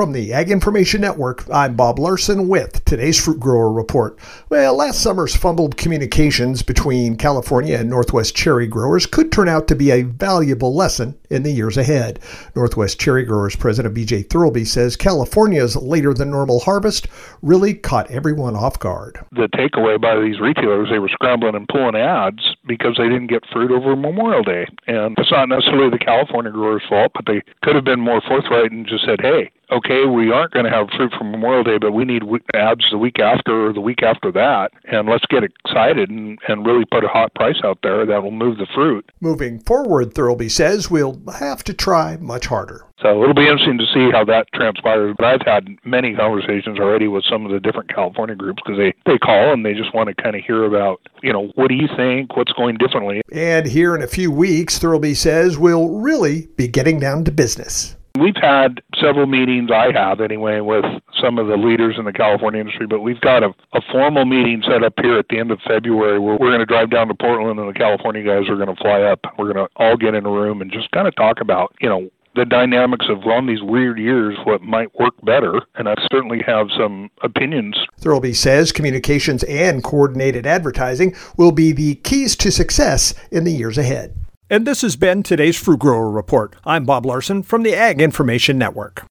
[0.00, 4.18] From the Ag Information Network, I'm Bob Larson with today's Fruit Grower Report.
[4.48, 9.74] Well, last summer's fumbled communications between California and Northwest cherry growers could turn out to
[9.74, 12.18] be a valuable lesson in the years ahead.
[12.56, 17.06] Northwest Cherry Growers President BJ Thurlby says California's later than normal harvest
[17.42, 19.20] really caught everyone off guard.
[19.32, 23.44] The takeaway by these retailers, they were scrambling and pulling ads because they didn't get
[23.52, 24.66] fruit over Memorial Day.
[24.86, 28.72] And it's not necessarily the California growers' fault, but they could have been more forthright
[28.72, 31.92] and just said, hey, okay, we aren't going to have fruit for Memorial Day, but
[31.92, 32.22] we need
[32.54, 36.66] ads the week after or the week after that, and let's get excited and, and
[36.66, 39.10] really put a hot price out there that will move the fruit.
[39.20, 42.86] Moving forward, Thurlby says we'll have to try much harder.
[43.02, 45.14] So it'll be interesting to see how that transpires.
[45.16, 48.92] But I've had many conversations already with some of the different California groups because they,
[49.10, 51.74] they call and they just want to kind of hear about, you know, what do
[51.74, 52.36] you think?
[52.36, 53.22] What's going differently?
[53.32, 57.96] And here in a few weeks, Thurlby says we'll really be getting down to business.
[58.18, 60.84] We've had several meetings, I have anyway, with
[61.20, 64.62] some of the leaders in the California industry, but we've got a, a formal meeting
[64.66, 67.14] set up here at the end of February where we're going to drive down to
[67.14, 69.20] Portland and the California guys are going to fly up.
[69.38, 71.88] We're going to all get in a room and just kind of talk about, you
[71.88, 75.60] know, the dynamics of on these weird years what might work better.
[75.74, 77.76] And i certainly have some opinions.
[78.00, 83.78] Thurlby says communications and coordinated advertising will be the keys to success in the years
[83.78, 84.14] ahead
[84.50, 86.56] and this has been today's Fruit Grower Report.
[86.66, 88.98] I'm Bob Larson from the Ag Information Network.